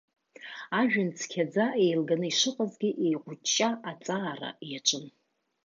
[0.79, 5.05] Ажәҩан цқьаӡа еилганы ишыҟазгьы, еиҟәыҷҷа аҵаара иаҿын.